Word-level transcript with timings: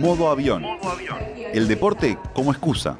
Modo 0.00 0.30
avión. 0.30 0.64
El 1.52 1.68
deporte 1.68 2.16
como 2.32 2.52
excusa. 2.52 2.96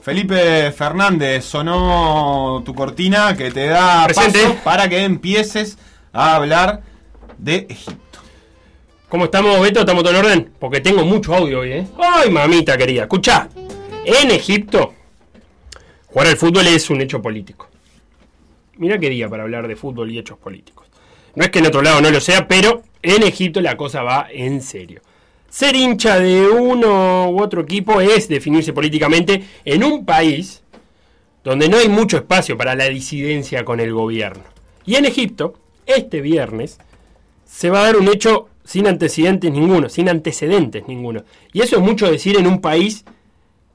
Felipe 0.00 0.72
Fernández, 0.72 1.44
sonó 1.44 2.62
tu 2.64 2.74
cortina 2.74 3.36
que 3.36 3.50
te 3.50 3.66
da 3.66 4.04
Presente. 4.06 4.42
paso 4.42 4.56
para 4.64 4.88
que 4.88 5.04
empieces 5.04 5.76
a 6.14 6.36
hablar 6.36 6.80
de 7.36 7.66
Egipto. 7.68 8.20
¿Cómo 9.10 9.26
estamos, 9.26 9.60
Beto? 9.60 9.80
¿Estamos 9.80 10.02
todo 10.02 10.14
en 10.14 10.24
orden? 10.24 10.52
Porque 10.58 10.80
tengo 10.80 11.04
mucho 11.04 11.34
audio 11.34 11.60
hoy, 11.60 11.72
¿eh? 11.72 11.86
¡Ay, 11.98 12.30
mamita 12.30 12.78
querida! 12.78 13.02
Escucha, 13.02 13.48
en 14.06 14.30
Egipto, 14.30 14.94
jugar 16.06 16.28
al 16.28 16.36
fútbol 16.36 16.66
es 16.68 16.88
un 16.90 17.00
hecho 17.00 17.20
político. 17.20 17.68
Mira 18.76 18.98
qué 18.98 19.10
día 19.10 19.28
para 19.28 19.42
hablar 19.42 19.66
de 19.66 19.74
fútbol 19.74 20.12
y 20.12 20.18
hechos 20.18 20.38
políticos. 20.38 20.86
No 21.34 21.44
es 21.44 21.50
que 21.50 21.58
en 21.58 21.66
otro 21.66 21.82
lado 21.82 22.00
no 22.00 22.10
lo 22.10 22.20
sea, 22.20 22.46
pero 22.46 22.82
en 23.02 23.24
Egipto 23.24 23.60
la 23.60 23.76
cosa 23.76 24.02
va 24.02 24.28
en 24.30 24.62
serio. 24.62 25.02
Ser 25.50 25.74
hincha 25.74 26.18
de 26.18 26.46
uno 26.48 27.30
u 27.30 27.42
otro 27.42 27.62
equipo 27.62 28.00
es 28.00 28.28
definirse 28.28 28.72
políticamente 28.72 29.44
en 29.64 29.82
un 29.82 30.04
país 30.04 30.62
donde 31.42 31.68
no 31.68 31.78
hay 31.78 31.88
mucho 31.88 32.16
espacio 32.16 32.56
para 32.56 32.74
la 32.74 32.88
disidencia 32.88 33.64
con 33.64 33.80
el 33.80 33.92
gobierno. 33.92 34.44
Y 34.84 34.96
en 34.96 35.04
Egipto, 35.04 35.54
este 35.86 36.20
viernes, 36.20 36.78
se 37.44 37.70
va 37.70 37.80
a 37.80 37.86
dar 37.86 37.96
un 37.96 38.08
hecho 38.08 38.48
sin 38.64 38.86
antecedentes 38.86 39.50
ninguno, 39.50 39.88
sin 39.88 40.08
antecedentes 40.08 40.86
ninguno. 40.86 41.24
Y 41.52 41.62
eso 41.62 41.76
es 41.76 41.82
mucho 41.82 42.10
decir 42.10 42.36
en 42.38 42.46
un 42.46 42.60
país 42.60 43.04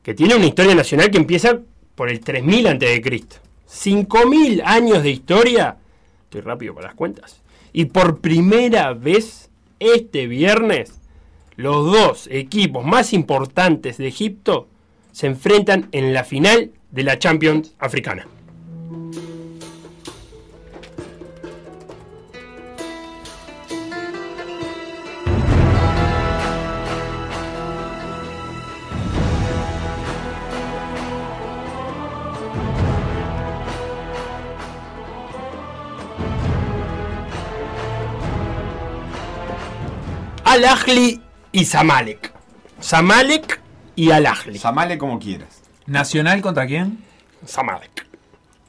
que 0.03 0.13
tiene 0.13 0.35
una 0.35 0.45
historia 0.45 0.75
nacional 0.75 1.11
que 1.11 1.17
empieza 1.17 1.59
por 1.95 2.09
el 2.09 2.19
3000 2.19 2.67
a.C. 2.67 3.23
5000 3.65 4.61
años 4.65 5.03
de 5.03 5.09
historia. 5.11 5.77
Estoy 6.23 6.41
rápido 6.41 6.73
para 6.73 6.87
las 6.87 6.95
cuentas. 6.95 7.41
Y 7.73 7.85
por 7.85 8.19
primera 8.19 8.93
vez, 8.93 9.49
este 9.79 10.27
viernes, 10.27 10.99
los 11.55 11.85
dos 11.85 12.27
equipos 12.31 12.85
más 12.85 13.13
importantes 13.13 13.97
de 13.97 14.07
Egipto 14.07 14.67
se 15.11 15.27
enfrentan 15.27 15.87
en 15.91 16.13
la 16.13 16.23
final 16.23 16.71
de 16.91 17.03
la 17.03 17.19
Champions 17.19 17.75
africana. 17.79 18.27
Al 40.51 40.65
Ahly 40.65 41.21
y 41.53 41.63
Zamalek. 41.63 42.33
Zamalek 42.83 43.61
y 43.95 44.11
Al 44.11 44.25
Ahly. 44.25 44.59
Samale 44.59 44.97
como 44.97 45.17
quieras. 45.17 45.61
¿Nacional 45.85 46.41
contra 46.41 46.67
quién? 46.67 47.01
Zamalek. 47.47 48.05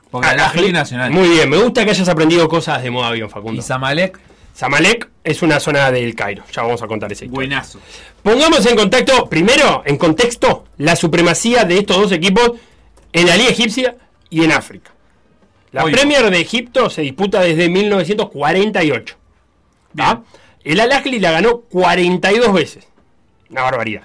Porque 0.08 0.28
Al 0.28 0.38
Al 0.38 0.46
Ahly. 0.46 0.58
Ahly 0.60 0.72
Nacional. 0.72 1.10
Muy 1.10 1.28
bien, 1.28 1.50
me 1.50 1.56
gusta 1.56 1.84
que 1.84 1.90
hayas 1.90 2.08
aprendido 2.08 2.48
cosas 2.48 2.84
de 2.84 2.90
modo 2.92 3.06
avión, 3.06 3.28
Facundo. 3.28 3.60
Y 3.60 3.64
Zamalek, 3.64 4.20
Zamalek 4.56 5.10
es 5.24 5.42
una 5.42 5.58
zona 5.58 5.90
del 5.90 6.14
Cairo. 6.14 6.44
Ya 6.52 6.62
vamos 6.62 6.80
a 6.82 6.86
contar 6.86 7.10
ese. 7.10 7.26
buenazo. 7.26 7.80
Pongamos 8.22 8.64
en 8.64 8.76
contacto, 8.76 9.28
primero, 9.28 9.82
en 9.84 9.96
contexto, 9.96 10.66
la 10.78 10.94
supremacía 10.94 11.64
de 11.64 11.78
estos 11.78 11.96
dos 11.96 12.12
equipos 12.12 12.52
en 13.12 13.26
la 13.26 13.36
Liga 13.36 13.50
Egipcia 13.50 13.96
y 14.30 14.44
en 14.44 14.52
África. 14.52 14.92
La. 15.72 15.82
Premier 15.82 16.30
de 16.30 16.40
Egipto 16.40 16.88
se 16.90 17.02
disputa 17.02 17.40
desde 17.40 17.68
1948. 17.68 19.16
¿tá? 19.96 20.22
El 20.64 20.80
Al 20.80 20.92
Ahly 20.92 21.18
la 21.18 21.32
ganó 21.32 21.60
42 21.60 22.52
veces. 22.52 22.88
Una 23.50 23.62
barbaridad. 23.62 24.02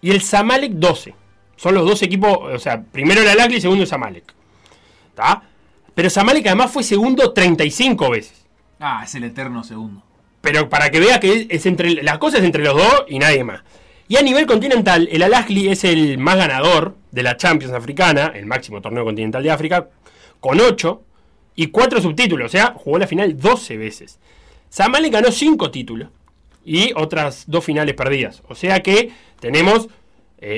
Y 0.00 0.10
el 0.10 0.22
Zamalek 0.22 0.72
12. 0.72 1.14
Son 1.56 1.74
los 1.74 1.84
dos 1.84 2.02
equipos, 2.02 2.38
o 2.42 2.58
sea, 2.58 2.82
primero 2.82 3.22
el 3.22 3.28
Al 3.28 3.40
Ahly 3.40 3.56
y 3.56 3.60
segundo 3.60 3.82
el 3.82 3.88
Zamalek. 3.88 4.34
¿tá? 5.14 5.42
Pero 5.94 6.10
Zamalek 6.10 6.46
además 6.46 6.70
fue 6.70 6.82
segundo 6.82 7.32
35 7.32 8.10
veces. 8.10 8.44
Ah, 8.80 9.02
es 9.04 9.14
el 9.14 9.24
eterno 9.24 9.62
segundo. 9.62 10.02
Pero 10.40 10.68
para 10.68 10.90
que 10.90 10.98
vea 10.98 11.20
que 11.20 11.46
es 11.48 11.66
entre 11.66 12.02
la 12.02 12.18
cosa 12.18 12.38
es 12.38 12.44
entre 12.44 12.64
los 12.64 12.74
dos 12.74 13.04
y 13.08 13.18
nadie 13.18 13.44
más. 13.44 13.62
Y 14.08 14.16
a 14.16 14.22
nivel 14.22 14.46
continental, 14.46 15.08
el 15.10 15.22
Al 15.22 15.34
Ahly 15.34 15.68
es 15.68 15.84
el 15.84 16.18
más 16.18 16.36
ganador 16.36 16.96
de 17.12 17.22
la 17.22 17.36
Champions 17.36 17.72
africana, 17.74 18.32
el 18.34 18.46
máximo 18.46 18.80
torneo 18.80 19.04
continental 19.04 19.42
de 19.42 19.50
África, 19.50 19.88
con 20.40 20.60
8 20.60 21.02
y 21.54 21.68
4 21.68 22.00
subtítulos, 22.00 22.46
o 22.46 22.48
sea, 22.48 22.74
jugó 22.76 22.98
la 22.98 23.06
final 23.06 23.38
12 23.38 23.76
veces. 23.76 24.18
Zamalek 24.72 25.12
ganó 25.12 25.30
5 25.30 25.70
títulos 25.70 26.08
y 26.64 26.92
otras 26.94 27.44
dos 27.46 27.64
finales 27.64 27.94
perdidas. 27.94 28.42
O 28.48 28.54
sea 28.54 28.80
que 28.82 29.10
tenemos 29.40 29.88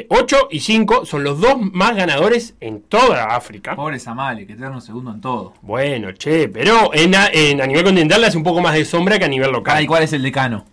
8 0.09 0.49
y 0.51 0.61
5, 0.61 1.05
son 1.05 1.25
los 1.25 1.41
dos 1.41 1.57
más 1.61 1.95
ganadores 1.95 2.55
en 2.61 2.81
toda 2.83 3.35
África. 3.37 3.77
Pobre 3.77 3.99
Zamalek, 3.99 4.49
eterno 4.49 4.81
segundo 4.81 5.11
en 5.11 5.21
todo. 5.21 5.53
Bueno, 5.61 6.13
che, 6.13 6.49
pero 6.49 6.91
en 6.95 7.15
a, 7.15 7.27
en- 7.31 7.61
a 7.61 7.67
nivel 7.67 7.85
continental 7.85 8.21
le 8.23 8.29
hace 8.29 8.39
un 8.39 8.45
poco 8.45 8.63
más 8.63 8.73
de 8.75 8.85
sombra 8.87 9.19
que 9.19 9.27
a 9.27 9.29
nivel 9.29 9.51
local. 9.53 9.77
Ah, 9.77 9.83
¿y 9.83 9.87
cuál 9.87 10.03
es 10.03 10.13
el 10.15 10.23
decano? 10.23 10.65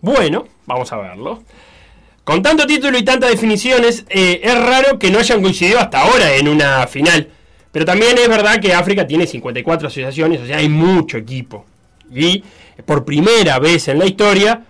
Bueno, 0.00 0.46
vamos 0.66 0.92
a 0.92 0.96
verlo. 0.96 1.42
Con 2.24 2.42
tanto 2.42 2.66
título 2.66 2.98
y 2.98 3.02
tantas 3.04 3.30
definiciones, 3.30 4.04
eh, 4.08 4.40
es 4.42 4.54
raro 4.58 4.98
que 4.98 5.10
no 5.10 5.18
hayan 5.18 5.40
coincidido 5.42 5.78
hasta 5.78 6.00
ahora 6.00 6.34
en 6.34 6.48
una 6.48 6.86
final. 6.86 7.28
Pero 7.70 7.84
también 7.84 8.16
es 8.18 8.28
verdad 8.28 8.60
que 8.60 8.72
África 8.74 9.06
tiene 9.06 9.26
54 9.26 9.88
asociaciones, 9.88 10.40
o 10.40 10.46
sea, 10.46 10.56
hay 10.58 10.68
mucho 10.68 11.18
equipo. 11.18 11.66
Y 12.12 12.44
por 12.84 13.04
primera 13.04 13.58
vez 13.58 13.88
en 13.88 13.98
la 13.98 14.06
historia, 14.06 14.64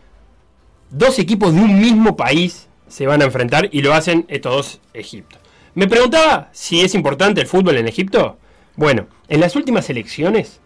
dos 0.91 1.19
equipos 1.19 1.55
de 1.55 1.61
un 1.61 1.81
mismo 1.81 2.17
país 2.17 2.69
se 2.89 3.07
van 3.07 3.23
a 3.23 3.25
enfrentar 3.25 3.69
y 3.73 3.83
lo 3.83 3.93
hacen 3.95 4.25
estos 4.29 4.55
dos 4.55 4.81
Egiptos. 4.93 5.41
Me 5.75 5.89
preguntaba 5.89 6.51
si 6.53 6.81
es 6.81 6.95
importante 6.95 7.41
el 7.41 7.49
fútbol 7.49 7.77
en 7.77 7.89
Egipto. 7.89 8.39
Bueno, 8.77 9.09
en 9.29 9.41
las 9.41 9.57
últimas 9.57 9.91
elecciones, 9.91 10.61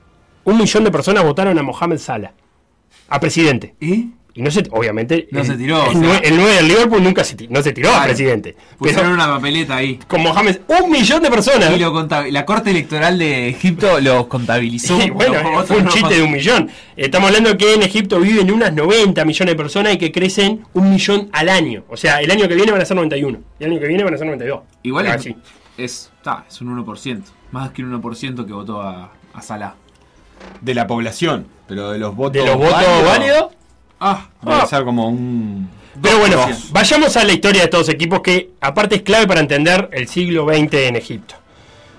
un 0.45 0.59
millón 0.59 0.84
de 0.84 0.91
personas 0.91 1.25
votaron 1.25 1.59
a 1.59 1.62
Mohamed 1.62 1.99
Salah, 1.99 2.34
a 3.09 3.21
presidente. 3.21 3.75
Y 4.34 4.43
no 4.43 4.50
se, 4.53 4.62
obviamente. 4.71 5.27
No 5.33 5.41
el, 5.41 5.47
se 5.47 5.55
tiró, 5.56 5.83
El, 5.91 5.97
o 5.97 6.00
sea. 6.00 6.00
nue- 6.00 6.21
el 6.22 6.37
9 6.37 6.53
del 6.55 6.69
Liverpool 6.69 7.03
nunca 7.03 7.25
se, 7.25 7.34
no 7.49 7.61
se 7.61 7.72
tiró 7.72 7.89
Claro. 7.89 8.05
presidente. 8.05 8.55
Pusieron 8.78 9.05
Pero 9.06 9.15
una 9.15 9.27
papeleta 9.27 9.77
ahí. 9.77 9.99
con 10.06 10.22
Mohamed, 10.22 10.61
un 10.69 10.91
millón 10.93 11.22
de 11.22 11.31
personas. 11.31 11.75
Y 11.75 11.78
lo 11.81 11.93
conta- 11.93 12.25
la 12.31 12.44
Corte 12.44 12.71
Electoral 12.71 13.19
de 13.19 13.49
Egipto 13.49 14.00
lo 14.00 14.28
contabilizó. 14.28 14.97
Y 15.03 15.11
bueno, 15.11 15.43
Como 15.43 15.65
fue 15.65 15.78
un 15.78 15.84
no 15.87 15.91
chiste 15.91 16.15
de 16.15 16.22
un 16.22 16.31
millón. 16.31 16.71
Estamos 16.97 17.28
hablando 17.28 17.56
que 17.59 17.75
en 17.75 17.83
Egipto 17.83 18.21
viven 18.21 18.50
unas 18.53 18.72
90 18.72 19.25
millones 19.25 19.53
de 19.53 19.56
personas 19.56 19.94
y 19.94 19.99
que 19.99 20.12
crecen 20.12 20.62
un 20.72 20.88
millón 20.91 21.28
al 21.33 21.49
año. 21.49 21.83
O 21.88 21.97
sea, 21.97 22.21
el 22.21 22.31
año 22.31 22.47
que 22.47 22.55
viene 22.55 22.71
van 22.71 22.81
a 22.81 22.84
ser 22.84 22.97
91. 22.97 23.41
Y 23.59 23.65
el 23.65 23.72
año 23.72 23.81
que 23.81 23.88
viene 23.88 24.05
van 24.05 24.15
a 24.15 24.19
ser 24.19 24.27
92. 24.27 24.61
Igual 24.84 25.06
es, 25.06 25.12
Así. 25.15 25.37
es, 25.77 26.11
ta, 26.22 26.44
es 26.49 26.61
un 26.61 26.69
1%. 26.84 27.22
Más 27.50 27.71
que 27.71 27.83
un 27.83 27.91
1% 28.00 28.47
que 28.47 28.53
votó 28.53 28.83
a, 28.83 29.11
a 29.34 29.43
Salah. 29.43 29.75
De 30.61 30.75
la 30.75 30.87
población, 30.87 31.49
pero 31.67 31.91
de 31.91 31.99
los 31.99 32.15
votos 32.15 32.44
De 32.44 32.47
los 32.49 32.56
votos 32.56 33.05
válidos. 33.05 33.47
Ah, 34.00 34.28
Debe 34.42 34.56
Ah. 34.62 34.66
ser 34.66 34.84
como 34.84 35.09
un. 35.09 35.69
Pero 36.00 36.19
bueno, 36.20 36.36
2%. 36.36 36.69
vayamos 36.72 37.16
a 37.16 37.25
la 37.25 37.32
historia 37.32 37.62
de 37.62 37.64
estos 37.64 37.88
equipos 37.88 38.20
que 38.20 38.50
aparte 38.60 38.97
es 38.97 39.03
clave 39.03 39.26
para 39.26 39.41
entender 39.41 39.88
el 39.92 40.06
siglo 40.09 40.47
XX 40.47 40.75
en 40.86 40.97
Egipto. 40.97 41.34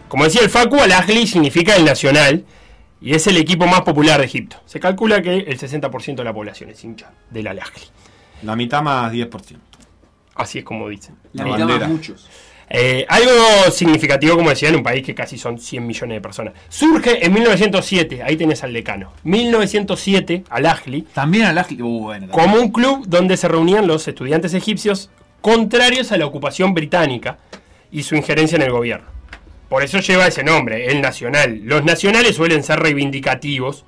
Como 0.07 0.23
decía 0.23 0.41
el 0.41 0.49
Facu, 0.49 0.77
Al 0.79 0.91
Ahly 0.91 1.27
significa 1.27 1.75
el 1.75 1.83
nacional 1.85 2.45
y 3.01 3.13
es 3.13 3.27
el 3.27 3.37
equipo 3.37 3.67
más 3.67 3.81
popular 3.81 4.19
de 4.19 4.25
Egipto. 4.25 4.57
Se 4.65 4.79
calcula 4.79 5.21
que 5.21 5.37
el 5.37 5.57
60% 5.59 6.15
de 6.15 6.23
la 6.23 6.33
población 6.33 6.69
es 6.69 6.83
hincha 6.83 7.11
del 7.29 7.47
Al 7.47 7.59
Ahly. 7.59 7.83
La 8.43 8.55
mitad 8.55 8.81
más 8.81 9.11
10%. 9.11 9.59
Así 10.35 10.59
es 10.59 10.63
como 10.63 10.87
dicen. 10.87 11.15
la 11.33 11.43
La 11.43 11.49
mitad 11.49 11.59
bandera. 11.59 11.87
más 11.87 11.89
muchos. 11.97 12.27
Eh, 12.69 13.05
algo 13.09 13.71
significativo, 13.71 14.35
como 14.35 14.49
decía, 14.51 14.69
en 14.69 14.75
un 14.75 14.83
país 14.83 15.03
que 15.03 15.15
casi 15.15 15.37
son 15.37 15.57
100 15.57 15.85
millones 15.85 16.17
de 16.17 16.21
personas. 16.21 16.53
Surge 16.69 17.25
en 17.25 17.33
1907, 17.33 18.21
ahí 18.23 18.37
tenés 18.37 18.63
al 18.63 18.73
decano. 18.73 19.13
1907, 19.23 20.43
Al 20.49 20.65
Ahly, 20.67 21.07
También 21.13 21.45
Al 21.45 21.57
Ahly. 21.57 21.81
Uh, 21.81 21.99
bueno, 21.99 22.27
como 22.29 22.57
un 22.57 22.71
club 22.71 23.05
donde 23.07 23.37
se 23.37 23.47
reunían 23.47 23.87
los 23.87 24.07
estudiantes 24.07 24.53
egipcios 24.53 25.09
contrarios 25.41 26.11
a 26.11 26.17
la 26.17 26.25
ocupación 26.25 26.73
británica 26.73 27.39
y 27.91 28.03
su 28.03 28.15
injerencia 28.15 28.57
en 28.57 28.61
el 28.61 28.71
gobierno. 28.71 29.07
Por 29.67 29.83
eso 29.83 29.99
lleva 29.99 30.27
ese 30.27 30.43
nombre, 30.43 30.87
el 30.87 31.01
nacional. 31.01 31.61
Los 31.63 31.83
nacionales 31.83 32.35
suelen 32.35 32.63
ser 32.63 32.79
reivindicativos 32.79 33.85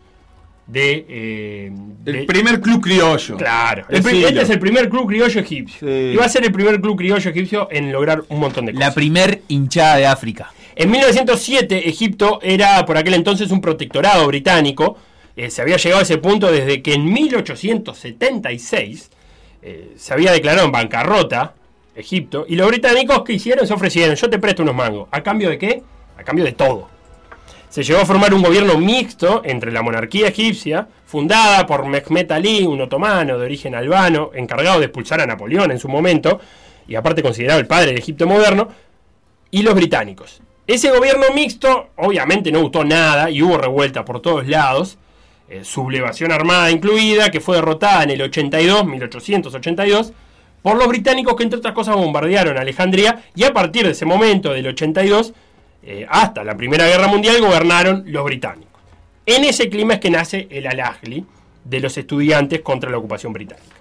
de... 0.68 1.06
eh, 1.10 1.72
El 2.06 2.13
de- 2.19 2.24
primer 2.24 2.62
club 2.62 2.81
criollo. 2.81 3.38
Claro, 3.38 3.86
el 3.90 4.02
pri- 4.02 4.24
este 4.24 4.42
es 4.42 4.50
el 4.50 4.60
primer 4.60 4.90
club 4.90 5.08
criollo 5.08 5.40
egipcio. 5.42 5.88
Sí. 5.88 5.94
Y 6.13 6.16
va 6.16 6.25
a 6.25 6.30
ser 6.30 6.44
el 6.46 6.52
primer 6.52 6.80
club 6.81 6.98
criollo 6.98 7.30
egipcio 7.30 7.68
en 7.72 7.92
lograr 7.92 8.24
un 8.30 8.40
montón 8.40 8.66
de 8.66 8.74
cosas. 8.74 8.88
La 8.88 8.94
primer 8.94 9.42
hinchada 9.48 9.98
de 9.98 10.06
África. 10.08 10.52
En 10.75 10.90
1907, 10.90 11.90
Egipto 11.90 12.40
era 12.42 12.86
por 12.86 12.98
aquel 12.98 13.13
entonces 13.16 13.52
un 13.52 13.60
protectorado 13.62 14.25
británico. 14.28 14.98
Eh, 15.36 15.50
se 15.50 15.62
había 15.62 15.78
llegado 15.78 16.00
a 16.00 16.04
ese 16.04 16.18
punto 16.18 16.52
desde 16.52 16.81
que 16.81 16.94
en 16.94 17.06
1876 17.12 19.10
eh, 19.62 19.92
se 19.98 20.13
había 20.13 20.31
declarado 20.31 20.66
en 20.66 20.72
bancarrota 20.72 21.54
Egipto, 21.96 22.46
y 22.48 22.56
los 22.56 22.68
británicos 22.69 23.22
que 23.24 23.34
hicieron 23.34 23.68
se 23.68 23.74
ofrecieron, 23.74 24.16
yo 24.16 24.30
te 24.30 24.40
presto 24.40 24.63
unos 24.63 24.74
mangos. 24.75 25.10
¿A 25.12 25.22
cambio 25.22 25.50
de 25.50 25.58
qué? 25.58 25.84
A 26.18 26.24
cambio 26.24 26.46
de 26.46 26.54
todo. 26.54 26.90
Se 27.71 27.83
llegó 27.83 28.01
a 28.01 28.06
formar 28.06 28.33
un 28.33 28.41
gobierno 28.41 28.77
mixto 28.77 29.44
entre 29.45 29.71
la 29.71 29.81
monarquía 29.81 30.27
egipcia, 30.27 30.89
fundada 31.06 31.65
por 31.65 31.85
Mehmet 31.85 32.29
Ali, 32.29 32.63
un 32.63 32.81
otomano 32.81 33.38
de 33.38 33.45
origen 33.45 33.73
albano, 33.75 34.31
encargado 34.33 34.79
de 34.79 34.88
expulsar 34.88 35.21
a 35.21 35.25
Napoleón 35.25 35.71
en 35.71 35.79
su 35.79 35.88
momento, 35.88 36.41
y 36.85 36.95
aparte 36.95 37.23
considerado 37.23 37.62
el 37.62 37.68
padre 37.68 37.91
del 37.91 38.00
Egipto 38.00 38.27
moderno, 38.27 38.68
y 39.51 39.62
los 39.62 39.73
británicos. 39.73 40.41
Ese 40.68 40.91
gobierno 40.91 41.27
mixto 41.33 41.91
obviamente 41.95 42.51
no 42.51 42.59
gustó 42.59 42.83
nada 42.83 43.29
y 43.29 43.41
hubo 43.41 43.57
revuelta 43.57 44.03
por 44.03 44.21
todos 44.21 44.45
lados, 44.50 44.97
eh, 45.47 45.63
sublevación 45.63 46.33
armada 46.33 46.71
incluida, 46.71 47.31
que 47.31 47.39
fue 47.39 47.56
derrotada 47.56 48.03
en 48.03 48.09
el 48.09 48.21
82, 48.24 48.85
1882, 48.85 50.12
por 50.62 50.75
los 50.75 50.89
británicos 50.89 51.35
que 51.38 51.44
entre 51.44 51.59
otras 51.59 51.74
cosas 51.74 51.95
bombardearon 51.95 52.57
Alejandría 52.57 53.24
y 53.33 53.45
a 53.45 53.53
partir 53.53 53.85
de 53.85 53.91
ese 53.91 54.06
momento, 54.06 54.51
del 54.51 54.67
82, 54.67 55.33
eh, 55.83 56.06
hasta 56.10 56.44
la 56.44 56.56
Primera 56.56 56.86
Guerra 56.86 57.07
Mundial, 57.07 57.42
gobernaron 57.42 58.04
los 58.07 58.24
británicos. 58.24 58.72
En 59.25 59.44
ese 59.44 59.69
clima 59.69 59.95
es 59.95 60.00
que 60.00 60.10
nace 60.10 60.48
el 60.50 60.68
Al-Ahli 60.68 61.25
de 61.63 61.80
los 61.80 61.98
estudiantes 61.98 62.62
contra 62.62 62.89
la 62.89 62.98
ocupación 62.98 63.33
británica. 63.33 63.75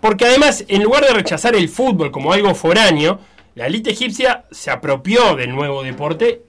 Porque 0.00 0.26
además, 0.26 0.64
en 0.68 0.82
lugar 0.82 1.04
de 1.04 1.12
rechazar 1.12 1.54
el 1.54 1.68
fútbol 1.68 2.10
como 2.10 2.32
algo 2.32 2.54
foráneo, 2.54 3.20
la 3.54 3.66
élite 3.66 3.90
egipcia 3.90 4.44
se 4.50 4.70
apropió 4.70 5.34
del 5.34 5.54
nuevo 5.54 5.82
deporte 5.82 6.42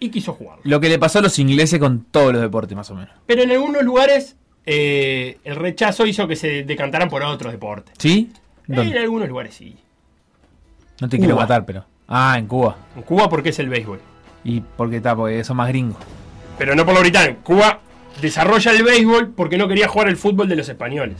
y 0.00 0.10
quiso 0.10 0.32
jugarlo. 0.32 0.62
Lo 0.64 0.80
que 0.80 0.88
le 0.88 0.98
pasó 0.98 1.20
a 1.20 1.22
los 1.22 1.38
ingleses 1.38 1.78
con 1.78 2.04
todos 2.04 2.32
los 2.32 2.42
deportes, 2.42 2.76
más 2.76 2.90
o 2.90 2.94
menos. 2.94 3.14
Pero 3.26 3.42
en 3.42 3.52
algunos 3.52 3.82
lugares 3.82 4.36
eh, 4.66 5.38
el 5.44 5.56
rechazo 5.56 6.06
hizo 6.06 6.26
que 6.26 6.36
se 6.36 6.64
decantaran 6.64 7.08
por 7.08 7.22
otros 7.22 7.52
deportes. 7.52 7.94
¿Sí? 7.98 8.32
En 8.68 8.96
algunos 8.96 9.28
lugares 9.28 9.54
sí. 9.54 9.76
No 11.00 11.08
te 11.08 11.18
quiero 11.18 11.36
matar, 11.36 11.64
pero. 11.66 11.84
Ah, 12.14 12.36
en 12.38 12.46
Cuba. 12.46 12.76
En 12.94 13.02
Cuba 13.02 13.28
porque 13.30 13.48
es 13.48 13.58
el 13.58 13.68
béisbol. 13.70 13.98
Y 14.44 14.60
porque 14.60 14.96
está, 14.98 15.16
porque 15.16 15.42
son 15.44 15.56
más 15.56 15.68
gringos. 15.68 15.96
Pero 16.58 16.74
no 16.74 16.84
por 16.84 16.94
lo 16.94 17.00
británico. 17.00 17.40
Cuba 17.42 17.80
desarrolla 18.20 18.70
el 18.72 18.82
béisbol 18.82 19.30
porque 19.30 19.56
no 19.56 19.66
quería 19.66 19.88
jugar 19.88 20.08
el 20.08 20.16
fútbol 20.18 20.46
de 20.48 20.56
los 20.56 20.68
españoles. 20.68 21.16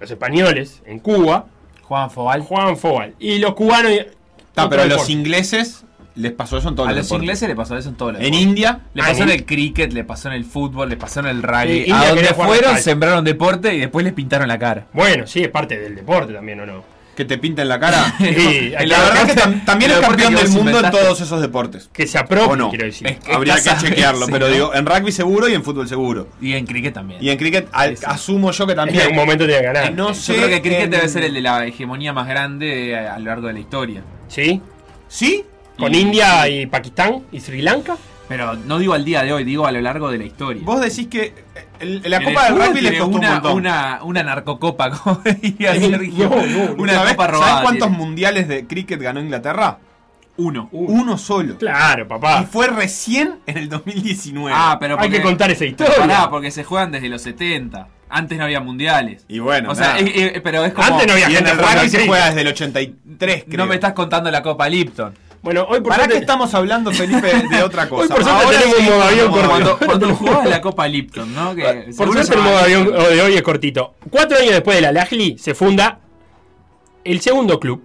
Los 0.00 0.10
españoles 0.10 0.82
en 0.86 0.98
Cuba 1.00 1.46
Juan 1.82 2.10
Fobal. 2.10 2.40
jugaban 2.40 2.76
fútbol. 2.78 3.14
Y 3.18 3.38
los 3.38 3.54
cubanos... 3.54 3.92
Está, 3.92 4.68
pero 4.70 4.82
a 4.82 4.86
los 4.86 5.10
ingleses 5.10 5.84
les 6.14 6.32
pasó 6.32 6.56
eso 6.58 6.68
en 6.70 6.74
todos 6.76 6.88
A 6.88 6.92
los 6.92 6.98
los 6.98 7.06
deportes. 7.06 7.22
ingleses 7.22 7.48
le 7.48 7.54
pasó 7.56 7.76
eso 7.76 7.88
en 7.90 7.94
todos 7.96 8.12
los 8.14 8.20
En 8.22 8.26
deportes. 8.26 8.48
India, 8.48 8.80
Le 8.94 9.02
pasó 9.02 9.22
en 9.24 9.30
el 9.30 9.44
cricket, 9.44 9.92
le 9.92 10.04
pasó 10.04 10.28
en 10.28 10.34
el 10.34 10.44
fútbol, 10.44 10.88
le 10.88 10.96
pasó 10.96 11.20
en 11.20 11.26
el 11.26 11.42
rugby. 11.42 11.84
Sí, 11.84 11.90
India 11.90 12.00
a 12.00 12.08
donde 12.08 12.34
fueron, 12.34 12.78
sembraron 12.78 13.24
deporte 13.24 13.74
y 13.74 13.78
después 13.80 14.04
les 14.04 14.14
pintaron 14.14 14.48
la 14.48 14.58
cara. 14.58 14.86
Bueno, 14.92 15.26
sí, 15.26 15.42
es 15.42 15.48
parte 15.48 15.78
del 15.78 15.94
deporte 15.94 16.32
también, 16.32 16.60
¿o 16.60 16.66
no? 16.66 16.82
Que 17.16 17.24
te 17.24 17.36
pinten 17.38 17.68
la 17.68 17.78
cara. 17.78 18.14
Sí, 18.18 18.72
El 18.78 18.88
la 18.88 18.98
verdad 19.00 19.28
es 19.28 19.34
que 19.34 19.40
tam- 19.40 19.64
también 19.64 19.90
es 19.90 19.98
campeón 19.98 20.34
del 20.34 20.48
mundo 20.50 20.80
en 20.80 20.90
todos 20.90 21.20
esos 21.20 21.40
deportes. 21.40 21.90
Que 21.92 22.06
se 22.06 22.16
apropie, 22.18 22.46
¿O 22.52 22.56
no? 22.56 22.70
quiero 22.70 22.86
decir. 22.86 23.06
Es- 23.06 23.18
Habría 23.34 23.56
que 23.56 23.70
chequearlo, 23.78 24.26
sí, 24.26 24.32
pero 24.32 24.46
¿no? 24.48 24.52
digo, 24.54 24.74
en 24.74 24.86
rugby 24.86 25.12
seguro 25.12 25.48
y 25.48 25.54
en 25.54 25.62
fútbol 25.62 25.88
seguro. 25.88 26.28
Y 26.40 26.54
en 26.54 26.66
cricket 26.66 26.94
también. 26.94 27.22
Y 27.22 27.28
en 27.30 27.36
cricket 27.38 27.68
al- 27.72 27.90
Sí, 27.96 28.04
sí. 28.04 28.04
asumo 28.08 28.50
yo 28.52 28.66
que 28.66 28.72
en 28.72 28.76
también. 28.76 29.00
algún 29.02 29.16
momento 29.16 29.44
tiene 29.46 29.60
que 29.60 29.66
ganar. 29.66 29.84
Eh, 29.86 29.90
no 29.94 30.08
Yo 30.08 30.14
sé 30.14 30.34
creo 30.34 30.48
que 30.48 30.60
cricket 30.62 30.84
en- 30.84 30.90
debe 30.90 31.08
ser 31.08 31.24
el 31.24 31.34
de 31.34 31.40
la 31.40 31.66
hegemonía 31.66 32.12
más 32.12 32.26
grande 32.28 32.96
a, 32.96 33.14
a 33.14 33.18
lo 33.18 33.26
largo 33.26 33.46
de 33.48 33.52
la 33.54 33.60
historia. 33.60 34.02
¿Sí? 34.28 34.60
¿Sí? 35.08 35.44
Con 35.78 35.94
Y- 35.94 36.00
India 36.00 36.48
y 36.48 36.66
Pakistán 36.66 37.22
y 37.32 37.40
Sri 37.40 37.60
Lanka. 37.62 37.96
Pero 38.30 38.54
no 38.54 38.78
digo 38.78 38.94
al 38.94 39.04
día 39.04 39.24
de 39.24 39.32
hoy, 39.32 39.42
digo 39.44 39.66
a 39.66 39.72
lo 39.72 39.80
largo 39.80 40.08
de 40.10 40.16
la 40.18 40.24
historia. 40.24 40.62
Vos 40.64 40.80
decís 40.80 41.08
que 41.08 41.24
eh, 41.24 41.66
el- 41.80 42.00
la 42.06 42.18
En 42.18 42.24
Copa 42.24 42.46
el 42.46 42.54
del 42.54 42.66
Rugby 42.68 42.80
les 42.80 42.90
tiene 42.92 42.98
costó 43.04 43.18
una, 43.18 43.28
un 43.28 43.34
montón. 43.34 43.52
Una, 43.56 43.98
una 44.04 44.22
narcocopa, 44.22 44.90
como 44.98 45.20
diría 45.42 45.74
Sergio. 45.74 46.30
No, 46.30 46.46
no, 46.46 46.72
una 46.78 46.92
¿Sabés, 46.94 47.10
copa 47.14 47.24
sabés 47.26 47.40
robada. 47.40 47.62
cuántos 47.62 47.88
tiene. 47.88 48.02
mundiales 48.04 48.46
de 48.48 48.66
cricket 48.68 49.02
ganó 49.02 49.20
Inglaterra? 49.20 49.78
Uno. 50.36 50.68
Uno 50.72 51.18
solo. 51.18 51.58
Claro, 51.58 52.06
papá. 52.08 52.40
Y 52.42 52.46
fue 52.46 52.68
recién 52.68 53.40
en 53.46 53.58
el 53.58 53.68
2019. 53.68 54.56
Ah, 54.56 54.78
pero 54.80 54.98
Hay 54.98 55.10
que 55.10 55.20
contar 55.20 55.50
esa 55.50 55.64
historia. 55.66 55.96
pará, 55.98 56.30
porque 56.30 56.50
se 56.52 56.64
juegan 56.64 56.92
desde 56.92 57.08
los 57.10 57.20
70. 57.22 57.88
Antes 58.08 58.38
no 58.38 58.44
había 58.44 58.60
mundiales. 58.60 59.24
Y 59.28 59.38
bueno, 59.40 59.70
o 59.70 59.74
sea, 59.74 59.98
eh, 59.98 60.04
eh, 60.36 60.40
pero 60.42 60.64
es 60.64 60.72
como. 60.72 60.86
Antes 60.86 61.06
no 61.08 61.12
había 61.12 61.28
y 61.28 61.32
en 61.36 61.44
gente 61.44 61.50
el 61.50 61.58
rugby 61.58 61.88
se 61.90 62.06
juega 62.06 62.26
desde 62.26 62.40
el 62.42 62.46
83, 62.48 63.44
creo. 63.44 63.58
No 63.58 63.66
me 63.66 63.74
estás 63.74 63.92
contando 63.92 64.30
la 64.30 64.40
Copa 64.42 64.68
Lipton. 64.68 65.14
Bueno, 65.42 65.64
hoy 65.68 65.80
por 65.80 65.88
¿Para 65.90 66.06
qué 66.06 66.18
estamos 66.18 66.52
hablando, 66.54 66.92
Felipe, 66.92 67.32
de 67.48 67.62
otra 67.62 67.88
cosa? 67.88 68.02
Hoy 68.02 68.08
por 68.08 68.22
suerte 68.22 68.44
Ahora 68.44 68.58
tenemos 68.60 68.78
un 68.78 68.84
modo 68.84 69.02
avión 69.02 69.30
corto. 69.32 69.78
Cuando, 69.86 70.14
jugabas 70.14 70.48
la 70.50 70.60
Copa 70.60 70.86
Lipton, 70.88 71.34
¿no? 71.34 71.54
Que 71.54 71.90
Por 71.96 72.12
suerte 72.12 72.34
el 72.34 72.40
modo 72.42 72.58
avión 72.58 72.84
de 72.92 73.22
hoy 73.22 73.34
es 73.34 73.42
cortito. 73.42 73.94
Cuatro 74.10 74.36
años 74.38 74.50
después 74.52 74.76
de 74.76 74.82
la 74.82 74.92
Lajli 74.92 75.38
se 75.38 75.54
funda 75.54 76.00
el 77.04 77.20
segundo 77.22 77.58
club, 77.58 77.82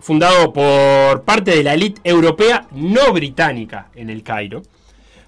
fundado 0.00 0.52
por 0.52 1.22
parte 1.22 1.52
de 1.56 1.62
la 1.62 1.72
élite 1.72 2.00
europea 2.04 2.66
no 2.72 3.12
británica 3.14 3.88
en 3.94 4.10
el 4.10 4.22
Cairo. 4.22 4.62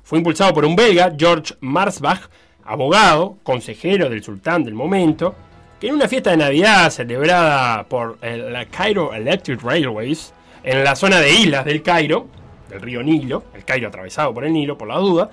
Fue 0.03 0.19
impulsado 0.19 0.53
por 0.53 0.67
un 0.67 0.77
belga, 0.77 1.11
George 1.17 1.55
Marsbach, 1.61 2.29
abogado, 2.67 3.39
consejero 3.43 4.11
del 4.11 4.23
sultán 4.23 4.63
del 4.63 4.75
momento, 4.75 5.35
que 5.81 5.89
en 5.89 5.95
una 5.95 6.07
fiesta 6.09 6.31
de 6.33 6.37
Navidad 6.37 6.91
celebrada 6.91 7.85
por 7.85 8.19
el- 8.21 8.53
la 8.53 8.67
Cairo 8.67 9.15
Electric 9.15 9.63
Railways, 9.63 10.35
en 10.65 10.83
la 10.83 10.97
zona 10.97 11.21
de 11.21 11.33
islas 11.33 11.65
del 11.65 11.83
Cairo, 11.83 12.27
del 12.69 12.81
río 12.81 13.03
Nilo, 13.03 13.45
el 13.55 13.65
Cairo 13.65 13.89
atravesado 13.89 14.33
por 14.33 14.45
el 14.45 14.53
Nilo, 14.53 14.77
por 14.77 14.89
la 14.89 14.97
duda, 14.99 15.31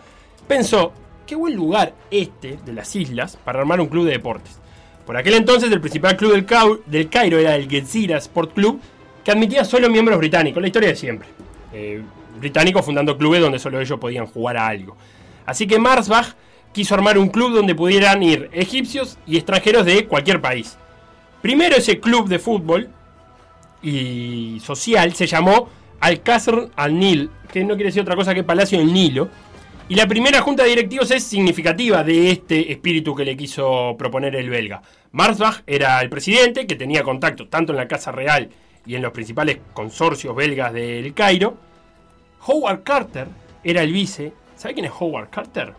pensó, 0.48 0.92
qué 1.26 1.36
buen 1.36 1.56
lugar 1.56 1.94
este 2.12 2.60
de 2.64 2.74
las 2.74 2.96
islas 2.96 3.38
para 3.44 3.60
armar 3.60 3.80
un 3.80 3.88
club 3.88 4.06
de 4.06 4.12
deportes. 4.12 4.60
Por 5.06 5.18
aquel 5.18 5.36
entonces 5.36 5.72
el 5.72 5.80
principal 5.80 6.18
club 6.18 6.34
del, 6.34 6.46
del 6.86 7.10
Cairo 7.10 7.40
era 7.40 7.56
el 7.56 7.70
Gezira 7.70 8.18
Sport 8.18 8.54
Club, 8.54 8.82
que 9.24 9.32
admitía 9.32 9.64
solo 9.64 9.90
miembros 9.90 10.18
británicos, 10.18 10.62
la 10.62 10.68
historia 10.68 10.90
de 10.90 10.96
siempre. 10.96 11.30
Eh, 11.74 12.02
británicos 12.40 12.84
fundando 12.84 13.18
clubes 13.18 13.40
donde 13.40 13.60
solo 13.60 13.80
ellos 13.80 14.00
podían 14.00 14.26
jugar 14.26 14.58
a 14.58 14.68
algo. 14.68 14.98
Así 15.46 15.68
que 15.68 15.80
Marsbach 15.80 16.36
quiso 16.74 16.96
armar 16.96 17.18
un 17.18 17.30
club 17.30 17.54
donde 17.54 17.76
pudieran 17.76 18.22
ir 18.24 18.50
egipcios 18.52 19.18
y 19.26 19.38
extranjeros 19.38 19.86
de 19.86 20.06
cualquier 20.08 20.42
país. 20.42 20.78
Primero 21.42 21.76
ese 21.76 22.00
club 22.00 22.28
de 22.28 22.40
fútbol 22.40 22.90
y 23.82 24.60
social 24.64 25.14
se 25.14 25.28
llamó 25.28 25.70
Al-Qasr 26.00 26.72
al-Nil, 26.76 27.30
que 27.52 27.64
no 27.64 27.76
quiere 27.76 27.86
decir 27.86 28.02
otra 28.02 28.16
cosa 28.16 28.34
que 28.34 28.44
Palacio 28.44 28.80
del 28.80 28.94
Nilo. 28.94 29.30
Y 29.90 29.96
la 29.96 30.08
primera 30.08 30.40
junta 30.42 30.64
de 30.64 30.70
directivos 30.70 31.12
es 31.12 31.24
significativa 31.24 32.04
de 32.04 32.32
este 32.32 32.72
espíritu 32.72 33.14
que 33.14 33.26
le 33.26 33.36
quiso 33.36 33.96
proponer 33.98 34.36
el 34.36 34.50
belga. 34.50 34.82
Marsbach 35.12 35.64
era 35.68 36.00
el 36.02 36.10
presidente, 36.10 36.66
que 36.66 36.76
tenía 36.76 37.04
contacto 37.04 37.50
tanto 37.50 37.74
en 37.74 37.78
la 37.78 37.90
Casa 37.90 38.12
Real 38.12 38.50
y 38.86 38.96
en 38.96 39.02
los 39.02 39.12
principales 39.12 39.58
consorcios 39.74 40.34
belgas 40.34 40.72
del 40.72 41.14
Cairo. 41.14 41.58
Howard 42.46 42.84
Carter 42.84 43.28
era 43.64 43.84
el 43.84 43.92
vice. 43.92 44.32
¿Sabe 44.56 44.76
quién 44.76 44.86
es 44.86 44.94
Howard 44.98 45.30
Carter? 45.30 45.74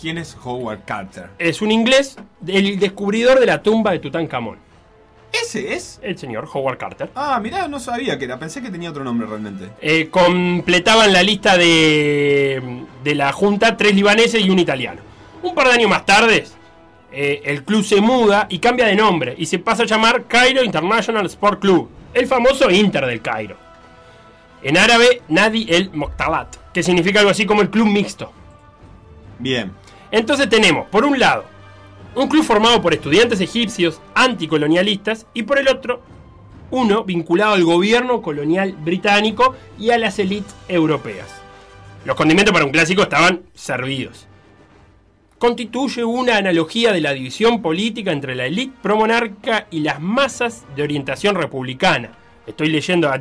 ¿Quién 0.00 0.16
es 0.18 0.36
Howard 0.42 0.84
Carter? 0.86 1.28
Es 1.38 1.60
un 1.60 1.70
inglés, 1.70 2.16
el 2.46 2.78
descubridor 2.78 3.38
de 3.38 3.46
la 3.46 3.62
tumba 3.62 3.92
de 3.92 3.98
Tutankamón. 3.98 4.65
¿Ese 5.42 5.74
es? 5.74 5.98
El 6.02 6.16
señor 6.18 6.48
Howard 6.52 6.78
Carter. 6.78 7.10
Ah, 7.14 7.38
mirá, 7.40 7.68
no 7.68 7.80
sabía 7.80 8.18
que 8.18 8.24
era. 8.24 8.38
Pensé 8.38 8.62
que 8.62 8.70
tenía 8.70 8.90
otro 8.90 9.04
nombre 9.04 9.26
realmente. 9.26 9.70
Eh, 9.80 10.08
completaban 10.08 11.12
la 11.12 11.22
lista 11.22 11.56
de, 11.56 12.84
de 13.02 13.14
la 13.14 13.32
Junta 13.32 13.76
tres 13.76 13.94
libaneses 13.94 14.44
y 14.44 14.50
un 14.50 14.58
italiano. 14.58 15.00
Un 15.42 15.54
par 15.54 15.68
de 15.68 15.74
años 15.74 15.90
más 15.90 16.06
tarde, 16.06 16.44
eh, 17.12 17.42
el 17.44 17.64
club 17.64 17.84
se 17.84 18.00
muda 18.00 18.46
y 18.50 18.58
cambia 18.58 18.86
de 18.86 18.94
nombre 18.94 19.34
y 19.38 19.46
se 19.46 19.58
pasa 19.58 19.84
a 19.84 19.86
llamar 19.86 20.24
Cairo 20.24 20.62
International 20.62 21.24
Sport 21.26 21.60
Club, 21.60 21.88
el 22.12 22.26
famoso 22.26 22.70
Inter 22.70 23.06
del 23.06 23.22
Cairo. 23.22 23.56
En 24.62 24.76
árabe, 24.76 25.22
Nadi 25.28 25.66
el 25.68 25.90
Moktalat, 25.92 26.72
que 26.72 26.82
significa 26.82 27.20
algo 27.20 27.30
así 27.30 27.46
como 27.46 27.62
el 27.62 27.70
club 27.70 27.86
mixto. 27.86 28.32
Bien. 29.38 29.72
Entonces 30.10 30.48
tenemos, 30.48 30.88
por 30.88 31.04
un 31.04 31.18
lado, 31.18 31.44
un 32.16 32.28
club 32.28 32.44
formado 32.44 32.80
por 32.80 32.94
estudiantes 32.94 33.40
egipcios 33.40 34.00
anticolonialistas 34.14 35.26
y 35.34 35.42
por 35.42 35.58
el 35.58 35.68
otro, 35.68 36.00
uno 36.70 37.04
vinculado 37.04 37.52
al 37.52 37.64
gobierno 37.64 38.22
colonial 38.22 38.72
británico 38.72 39.54
y 39.78 39.90
a 39.90 39.98
las 39.98 40.18
élites 40.18 40.54
europeas. 40.66 41.28
Los 42.06 42.16
condimentos 42.16 42.54
para 42.54 42.64
un 42.64 42.70
clásico 42.70 43.02
estaban 43.02 43.42
servidos. 43.52 44.26
Constituye 45.38 46.04
una 46.04 46.38
analogía 46.38 46.90
de 46.92 47.02
la 47.02 47.12
división 47.12 47.60
política 47.60 48.12
entre 48.12 48.34
la 48.34 48.46
élite 48.46 48.74
promonarca 48.80 49.66
y 49.70 49.80
las 49.80 50.00
masas 50.00 50.64
de 50.74 50.82
orientación 50.82 51.34
republicana. 51.34 52.12
Estoy 52.46 52.70
leyendo 52.70 53.10
a, 53.10 53.20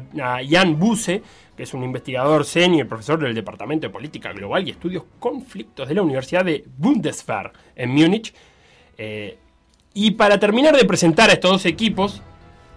Jan 0.50 0.80
Buse, 0.80 1.22
que 1.58 1.64
es 1.64 1.74
un 1.74 1.84
investigador 1.84 2.46
senior, 2.46 2.88
profesor 2.88 3.20
del 3.20 3.36
Departamento 3.36 3.88
de 3.88 3.94
Política 3.94 4.32
Global 4.32 4.66
y 4.66 4.72
Estudios 4.72 5.04
Conflictos 5.20 5.90
de 5.90 5.96
la 5.96 6.02
Universidad 6.02 6.46
de 6.46 6.64
Bundeswehr 6.78 7.52
en 7.76 7.90
Múnich. 7.90 8.34
Eh, 8.98 9.38
y 9.94 10.12
para 10.12 10.40
terminar 10.40 10.76
de 10.76 10.86
presentar 10.86 11.30
a 11.30 11.34
estos 11.34 11.52
dos 11.52 11.66
equipos, 11.66 12.22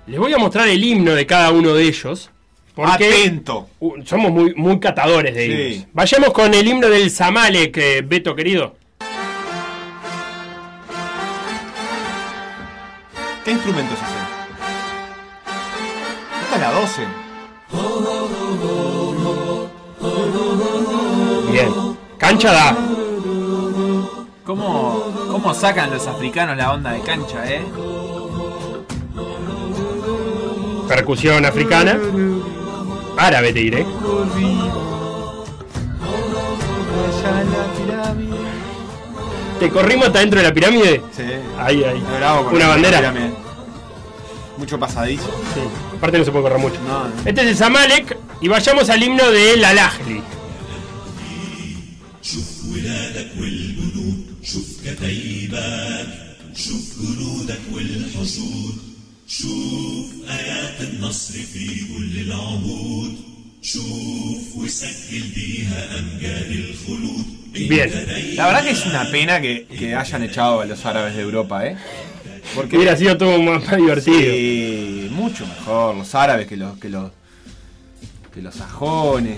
les 0.06 0.18
voy 0.18 0.32
a 0.32 0.38
mostrar 0.38 0.68
el 0.68 0.82
himno 0.82 1.14
de 1.14 1.26
cada 1.26 1.50
uno 1.50 1.74
de 1.74 1.84
ellos. 1.84 2.30
Porque 2.74 3.08
Atento. 3.08 3.68
uh, 3.80 3.94
somos 4.04 4.30
muy, 4.30 4.54
muy 4.54 4.78
catadores 4.78 5.34
de 5.34 5.46
Sí. 5.46 5.52
himnos. 5.74 5.88
Vayamos 5.92 6.30
con 6.32 6.54
el 6.54 6.66
himno 6.66 6.88
del 6.88 7.10
Zamalek, 7.10 7.76
eh, 7.76 8.02
Beto 8.06 8.36
querido. 8.36 8.76
¿Qué 13.44 13.50
instrumento 13.52 13.94
es 13.94 14.00
ese? 14.00 14.08
es 16.54 16.60
la 16.60 16.70
12. 16.72 17.02
Bien. 21.52 21.96
Cancha 22.18 22.52
da. 22.52 22.76
¿Cómo, 24.48 25.12
¿Cómo 25.30 25.52
sacan 25.52 25.90
los 25.90 26.06
africanos 26.06 26.56
la 26.56 26.72
onda 26.72 26.92
de 26.92 27.02
cancha, 27.02 27.44
eh? 27.46 27.62
Percusión 30.88 31.44
africana. 31.44 31.98
Árabe 33.18 33.52
te 33.52 33.58
diré. 33.58 33.86
Te 39.60 39.68
corrimos 39.68 40.06
hasta 40.06 40.20
dentro 40.20 40.40
de 40.40 40.48
la 40.48 40.54
pirámide. 40.54 41.02
Sí. 41.14 41.24
Ahí, 41.58 41.84
ahí. 41.84 42.02
Bravo 42.16 42.48
Una 42.50 42.68
bandera. 42.68 43.12
Mucho 44.56 44.78
pasadizo. 44.78 45.28
Sí. 45.52 45.60
Aparte 45.94 46.20
no 46.20 46.24
se 46.24 46.30
puede 46.30 46.44
correr 46.44 46.58
mucho. 46.58 46.80
No, 46.88 47.04
no. 47.04 47.14
Este 47.26 47.42
es 47.42 47.48
el 47.48 47.56
Zamalek 47.56 48.16
y 48.40 48.48
vayamos 48.48 48.88
al 48.88 49.02
himno 49.02 49.30
de 49.30 49.52
El 49.52 49.64
Alajli. 49.66 50.22
Bien. 67.52 67.90
La 68.36 68.46
verdad 68.46 68.64
que 68.64 68.70
es 68.70 68.86
una 68.86 69.10
pena 69.10 69.40
que, 69.40 69.66
que 69.66 69.94
hayan 69.94 70.22
echado 70.22 70.60
a 70.60 70.64
los 70.64 70.84
árabes 70.86 71.14
de 71.14 71.22
Europa, 71.22 71.66
¿eh? 71.66 71.76
Porque 72.54 72.76
Hubiera 72.76 72.96
sido 72.96 73.18
todo 73.18 73.40
más, 73.42 73.64
más 73.64 73.76
divertido. 73.76 74.18
Sí, 74.18 75.08
mucho 75.10 75.46
mejor 75.46 75.94
los 75.96 76.14
árabes 76.14 76.46
que 76.46 76.56
los 76.56 76.78
que 76.78 76.88
los 76.88 77.10
que 78.32 78.40
los 78.42 78.54
sajones. 78.54 79.36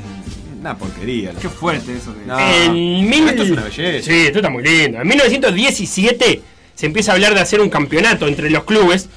Una 0.60 0.76
porquería. 0.76 1.32
Qué 1.40 1.48
fuerte 1.48 1.96
eso 1.96 2.14
que 2.14 2.26
No, 2.26 2.38
En 2.38 3.08
mil- 3.08 3.28
esto 3.28 3.42
es 3.44 3.50
una 3.50 3.62
belleza. 3.64 4.04
Sí, 4.10 4.26
esto 4.26 4.38
está 4.40 4.50
muy 4.50 4.62
lindo. 4.62 5.00
En 5.00 5.08
1917 5.08 6.42
se 6.74 6.86
empieza 6.86 7.12
a 7.12 7.14
hablar 7.14 7.34
de 7.34 7.40
hacer 7.40 7.60
un 7.60 7.70
campeonato 7.70 8.28
entre 8.28 8.50
los 8.50 8.64
clubes. 8.64 9.08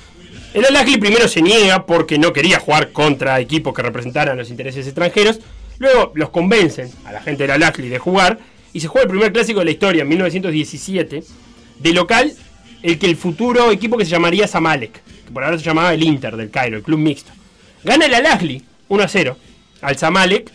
El 0.54 0.66
Al-Ahly 0.66 0.98
primero 0.98 1.28
se 1.28 1.42
niega 1.42 1.86
porque 1.86 2.18
no 2.18 2.32
quería 2.32 2.60
jugar 2.60 2.92
contra 2.92 3.40
equipos 3.40 3.74
que 3.74 3.82
representaran 3.82 4.38
los 4.38 4.50
intereses 4.52 4.86
extranjeros. 4.86 5.40
Luego 5.80 6.12
los 6.16 6.30
convencen 6.30 6.90
a 7.06 7.12
la 7.12 7.22
gente 7.22 7.44
del 7.44 7.52
Al-Ahly 7.52 7.90
de 7.90 8.00
jugar 8.00 8.40
y 8.72 8.80
se 8.80 8.88
juega 8.88 9.04
el 9.06 9.10
primer 9.12 9.34
clásico 9.34 9.60
de 9.60 9.66
la 9.66 9.72
historia 9.72 10.04
en 10.04 10.08
1917. 10.10 11.24
De 11.80 11.92
local, 11.94 12.32
el 12.84 13.00
que 13.00 13.08
el 13.08 13.18
futuro 13.18 13.72
equipo 13.72 13.98
que 13.98 14.06
se 14.06 14.12
llamaría 14.12 14.48
Zamalek, 14.48 14.94
que 15.26 15.32
por 15.34 15.44
ahora 15.44 15.58
se 15.58 15.64
llamaba 15.66 15.94
el 15.94 16.04
Inter 16.04 16.38
del 16.38 16.50
Cairo, 16.52 16.78
el 16.78 16.84
club 16.84 17.00
mixto. 17.00 17.32
Gana 17.84 18.06
el 18.06 18.14
Al-Ahly 18.14 18.64
1 18.88 19.04
a 19.04 19.08
0 19.10 19.38
al 19.82 19.98
Zamalek 19.98 20.50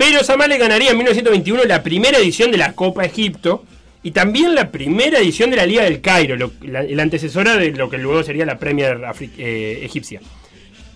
pero 0.00 0.24
Zamalek 0.24 0.58
ganaría 0.58 0.92
en 0.92 0.96
1921 0.96 1.64
la 1.64 1.82
primera 1.82 2.16
edición 2.16 2.50
de 2.50 2.56
la 2.56 2.72
Copa 2.72 3.04
Egipto 3.04 3.66
y 4.02 4.12
también 4.12 4.54
la 4.54 4.70
primera 4.70 5.18
edición 5.18 5.50
de 5.50 5.58
la 5.58 5.66
Liga 5.66 5.84
del 5.84 6.00
Cairo, 6.00 6.50
la, 6.62 7.02
antecesora 7.02 7.58
de 7.58 7.72
lo 7.72 7.90
que 7.90 7.98
luego 7.98 8.22
sería 8.22 8.46
la 8.46 8.56
Premier 8.56 8.98
eh, 9.36 9.80
egipcia. 9.82 10.22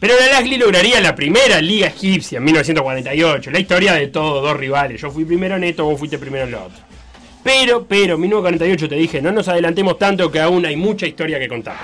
Pero 0.00 0.14
el 0.14 0.22
Al-Ahly 0.22 0.56
lograría 0.56 1.02
la 1.02 1.14
primera 1.14 1.60
Liga 1.60 1.88
egipcia 1.88 2.38
en 2.38 2.44
1948. 2.44 3.50
La 3.50 3.58
historia 3.58 3.92
de 3.92 4.06
todos, 4.06 4.42
dos 4.42 4.56
rivales. 4.56 5.02
Yo 5.02 5.10
fui 5.10 5.26
primero 5.26 5.56
en 5.56 5.64
esto, 5.64 5.84
vos 5.84 5.98
fuiste 5.98 6.16
primero 6.16 6.46
en 6.46 6.52
lo 6.52 6.64
otro. 6.64 6.78
Pero, 7.42 7.84
pero, 7.84 8.16
1948 8.16 8.88
te 8.88 8.94
dije, 8.94 9.20
no 9.20 9.32
nos 9.32 9.48
adelantemos 9.48 9.98
tanto 9.98 10.32
que 10.32 10.40
aún 10.40 10.64
hay 10.64 10.76
mucha 10.76 11.06
historia 11.06 11.38
que 11.38 11.46
contar. 11.46 11.76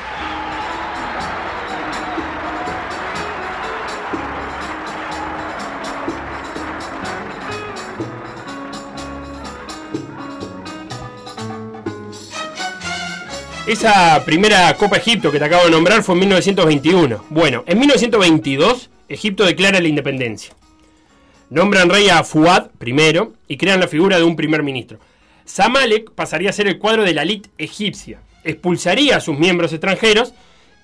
Esa 13.70 14.24
primera 14.24 14.76
Copa 14.76 14.96
Egipto 14.96 15.30
que 15.30 15.38
te 15.38 15.44
acabo 15.44 15.66
de 15.66 15.70
nombrar 15.70 16.02
fue 16.02 16.14
en 16.14 16.18
1921. 16.22 17.26
Bueno, 17.30 17.62
en 17.68 17.78
1922 17.78 18.90
Egipto 19.08 19.44
declara 19.44 19.78
la 19.78 19.86
independencia. 19.86 20.52
Nombran 21.50 21.88
rey 21.88 22.08
a 22.08 22.24
Fuad 22.24 22.70
primero 22.78 23.34
y 23.46 23.58
crean 23.58 23.78
la 23.78 23.86
figura 23.86 24.16
de 24.16 24.24
un 24.24 24.34
primer 24.34 24.64
ministro. 24.64 24.98
Zamalek 25.46 26.10
pasaría 26.10 26.50
a 26.50 26.52
ser 26.52 26.66
el 26.66 26.78
cuadro 26.78 27.04
de 27.04 27.14
la 27.14 27.22
elite 27.22 27.50
egipcia, 27.58 28.18
expulsaría 28.42 29.18
a 29.18 29.20
sus 29.20 29.38
miembros 29.38 29.72
extranjeros 29.72 30.34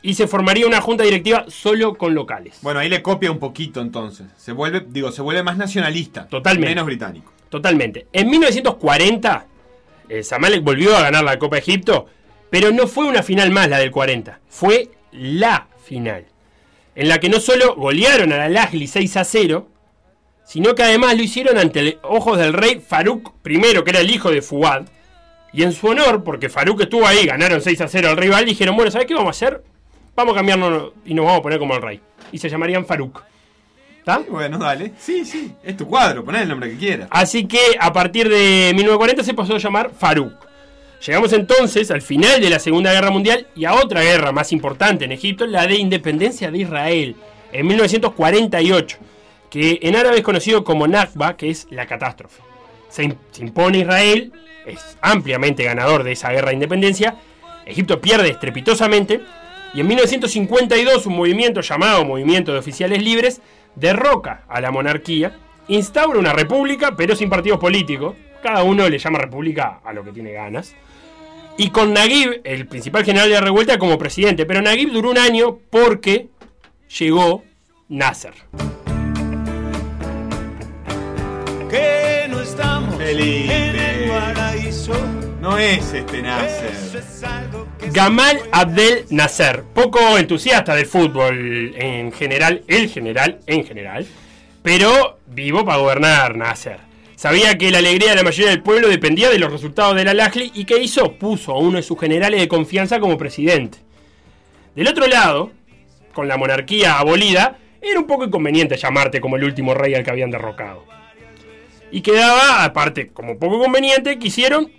y 0.00 0.14
se 0.14 0.28
formaría 0.28 0.68
una 0.68 0.80
junta 0.80 1.02
directiva 1.02 1.46
solo 1.48 1.96
con 1.96 2.14
locales. 2.14 2.58
Bueno, 2.62 2.78
ahí 2.78 2.88
le 2.88 3.02
copia 3.02 3.32
un 3.32 3.40
poquito 3.40 3.80
entonces. 3.80 4.28
Se 4.36 4.52
vuelve, 4.52 4.86
digo, 4.88 5.10
se 5.10 5.22
vuelve 5.22 5.42
más 5.42 5.56
nacionalista. 5.56 6.28
Totalmente. 6.28 6.68
Menos 6.68 6.86
británico. 6.86 7.32
Totalmente. 7.48 8.06
En 8.12 8.30
1940, 8.30 9.44
el 10.08 10.24
Zamalek 10.24 10.62
volvió 10.62 10.96
a 10.96 11.02
ganar 11.02 11.24
la 11.24 11.36
Copa 11.36 11.58
Egipto, 11.58 12.06
pero 12.50 12.70
no 12.72 12.86
fue 12.86 13.06
una 13.06 13.22
final 13.22 13.50
más 13.50 13.68
la 13.68 13.78
del 13.78 13.90
40, 13.90 14.40
fue 14.48 14.90
la 15.12 15.68
final. 15.84 16.26
En 16.94 17.08
la 17.08 17.18
que 17.18 17.28
no 17.28 17.40
solo 17.40 17.74
golearon 17.76 18.32
al 18.32 18.40
Al-Ahly 18.40 18.86
6 18.86 19.16
a 19.18 19.24
0, 19.24 19.68
sino 20.44 20.74
que 20.74 20.82
además 20.82 21.16
lo 21.16 21.22
hicieron 21.22 21.58
ante 21.58 21.98
ojos 22.02 22.38
del 22.38 22.52
rey 22.52 22.80
Farouk 22.80 23.34
I, 23.44 23.60
que 23.60 23.90
era 23.90 24.00
el 24.00 24.10
hijo 24.10 24.30
de 24.30 24.42
Fuad. 24.42 24.86
Y 25.52 25.62
en 25.62 25.72
su 25.72 25.88
honor, 25.88 26.22
porque 26.22 26.48
Farouk 26.48 26.82
estuvo 26.82 27.06
ahí, 27.06 27.26
ganaron 27.26 27.60
6 27.60 27.80
a 27.80 27.88
0 27.88 28.10
al 28.10 28.16
rival, 28.16 28.44
dijeron, 28.44 28.76
bueno, 28.76 28.90
¿sabes 28.90 29.06
qué 29.06 29.14
vamos 29.14 29.28
a 29.28 29.30
hacer? 29.30 29.62
Vamos 30.14 30.32
a 30.32 30.36
cambiarnos 30.36 30.92
y 31.04 31.14
nos 31.14 31.26
vamos 31.26 31.40
a 31.40 31.42
poner 31.42 31.58
como 31.58 31.74
el 31.74 31.82
rey. 31.82 32.00
Y 32.32 32.38
se 32.38 32.48
llamarían 32.48 32.86
Farouk. 32.86 33.22
¿Está? 33.98 34.18
Bueno, 34.30 34.56
dale. 34.56 34.92
Sí, 34.98 35.24
sí. 35.24 35.52
Es 35.64 35.76
tu 35.76 35.86
cuadro, 35.86 36.24
poné 36.24 36.42
el 36.42 36.48
nombre 36.48 36.70
que 36.70 36.76
quieras. 36.76 37.08
Así 37.10 37.46
que 37.46 37.76
a 37.80 37.92
partir 37.92 38.28
de 38.28 38.72
1940 38.74 39.24
se 39.24 39.34
pasó 39.34 39.56
a 39.56 39.58
llamar 39.58 39.90
Farouk. 39.98 40.46
Llegamos 41.04 41.32
entonces 41.32 41.90
al 41.90 42.02
final 42.02 42.40
de 42.40 42.50
la 42.50 42.58
Segunda 42.58 42.92
Guerra 42.92 43.10
Mundial 43.10 43.46
y 43.54 43.64
a 43.64 43.74
otra 43.74 44.02
guerra 44.02 44.32
más 44.32 44.52
importante 44.52 45.04
en 45.04 45.12
Egipto, 45.12 45.46
la 45.46 45.66
de 45.66 45.76
independencia 45.76 46.50
de 46.50 46.58
Israel, 46.58 47.16
en 47.52 47.66
1948, 47.66 48.98
que 49.50 49.78
en 49.82 49.94
árabe 49.96 50.16
es 50.18 50.22
conocido 50.22 50.64
como 50.64 50.88
Nakba, 50.88 51.36
que 51.36 51.50
es 51.50 51.66
la 51.70 51.86
catástrofe. 51.86 52.42
Se, 52.88 53.04
im- 53.04 53.16
se 53.30 53.42
impone 53.42 53.78
Israel, 53.78 54.32
es 54.66 54.96
ampliamente 55.00 55.62
ganador 55.64 56.02
de 56.02 56.12
esa 56.12 56.30
guerra 56.32 56.48
de 56.48 56.54
independencia, 56.54 57.16
Egipto 57.66 58.00
pierde 58.00 58.30
estrepitosamente 58.30 59.20
y 59.74 59.80
en 59.80 59.86
1952 59.88 61.06
un 61.06 61.16
movimiento 61.16 61.60
llamado 61.60 62.04
Movimiento 62.04 62.52
de 62.52 62.58
Oficiales 62.60 63.02
Libres 63.02 63.40
derroca 63.74 64.42
a 64.48 64.60
la 64.60 64.70
monarquía, 64.70 65.36
instaura 65.68 66.18
una 66.18 66.32
república 66.32 66.94
pero 66.96 67.14
sin 67.14 67.28
partidos 67.28 67.58
políticos, 67.60 68.14
cada 68.42 68.62
uno 68.62 68.88
le 68.88 68.98
llama 68.98 69.18
república 69.18 69.80
a 69.84 69.92
lo 69.92 70.04
que 70.04 70.12
tiene 70.12 70.32
ganas, 70.32 70.74
y 71.58 71.70
con 71.70 71.92
Naguib, 71.92 72.40
el 72.44 72.66
principal 72.66 73.04
general 73.04 73.28
de 73.28 73.34
la 73.34 73.40
revuelta, 73.40 73.78
como 73.78 73.98
presidente, 73.98 74.44
pero 74.46 74.60
Naguib 74.62 74.92
duró 74.92 75.10
un 75.10 75.18
año 75.18 75.58
porque 75.70 76.28
llegó 76.98 77.44
Nasser. 77.88 78.34
que 81.70 82.26
no 82.28 82.40
estamos 82.40 82.96
Felipe. 82.96 83.54
en 83.54 83.76
el 83.76 84.10
paraíso. 84.10 84.94
No 85.40 85.58
es 85.58 85.92
este 85.92 86.22
Nasser. 86.22 86.72
Eso 86.72 86.98
es 86.98 87.22
algo 87.24 87.68
que 87.78 87.90
Gamal 87.90 88.40
Abdel 88.52 89.04
Nasser, 89.10 89.62
poco 89.62 90.18
entusiasta 90.18 90.74
del 90.74 90.86
fútbol 90.86 91.74
en 91.76 92.12
general, 92.12 92.62
el 92.68 92.88
general 92.88 93.40
en 93.46 93.64
general, 93.64 94.06
pero 94.62 95.18
vivo 95.26 95.64
para 95.64 95.78
gobernar 95.78 96.36
Nasser. 96.36 96.85
Sabía 97.16 97.56
que 97.56 97.70
la 97.70 97.78
alegría 97.78 98.10
de 98.10 98.16
la 98.16 98.22
mayoría 98.22 98.50
del 98.50 98.62
pueblo 98.62 98.88
dependía 98.88 99.30
de 99.30 99.38
los 99.38 99.50
resultados 99.50 99.96
del 99.96 100.06
Al-Ahly 100.08 100.52
y 100.54 100.64
¿qué 100.66 100.78
hizo? 100.82 101.12
Puso 101.14 101.52
a 101.52 101.58
uno 101.58 101.78
de 101.78 101.82
sus 101.82 101.98
generales 101.98 102.38
de 102.38 102.46
confianza 102.46 103.00
como 103.00 103.16
presidente. 103.16 103.78
Del 104.74 104.86
otro 104.86 105.06
lado, 105.06 105.50
con 106.12 106.28
la 106.28 106.36
monarquía 106.36 106.98
abolida, 106.98 107.56
era 107.80 107.98
un 107.98 108.06
poco 108.06 108.24
inconveniente 108.24 108.76
llamarte 108.76 109.20
como 109.20 109.36
el 109.36 109.44
último 109.44 109.72
rey 109.72 109.94
al 109.94 110.04
que 110.04 110.10
habían 110.10 110.30
derrocado. 110.30 110.84
Y 111.90 112.02
quedaba, 112.02 112.64
aparte, 112.64 113.08
como 113.08 113.38
poco 113.38 113.60
conveniente, 113.60 114.18
quisieron, 114.18 114.70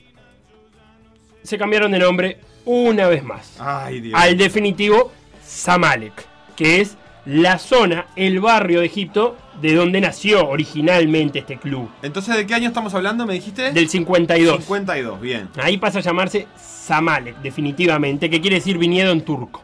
se 1.41 1.57
cambiaron 1.57 1.91
de 1.91 1.99
nombre 1.99 2.39
una 2.65 3.07
vez 3.07 3.23
más 3.23 3.55
Ay, 3.59 4.01
Dios. 4.01 4.19
al 4.21 4.37
definitivo 4.37 5.11
Zamalek, 5.43 6.27
que 6.55 6.81
es 6.81 6.97
la 7.27 7.59
zona, 7.59 8.07
el 8.15 8.39
barrio 8.39 8.79
de 8.79 8.85
Egipto 8.85 9.35
de 9.61 9.73
donde 9.75 9.99
nació 9.99 10.47
originalmente 10.47 11.39
este 11.39 11.57
club, 11.57 11.89
Entonces, 12.01 12.35
¿de 12.37 12.45
qué 12.47 12.53
año 12.53 12.67
estamos 12.69 12.93
hablando? 12.93 13.25
¿Me 13.25 13.33
dijiste? 13.33 13.71
del 13.73 13.89
52. 13.89 14.57
52, 14.59 15.19
bien. 15.19 15.49
Ahí 15.57 15.77
pasa 15.77 15.99
a 15.99 16.01
llamarse 16.01 16.47
Zamalek, 16.57 17.37
definitivamente, 17.41 18.29
que 18.29 18.39
quiere 18.39 18.57
decir 18.57 18.77
viñedo 18.77 19.11
en 19.11 19.21
turco. 19.21 19.63